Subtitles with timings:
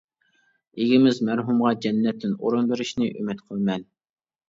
[0.85, 3.91] ئىگىمىز مەرھۇمغا جەننەتتىن ئورۇن بېرىشىنى ئۈمىد قىلىمەن.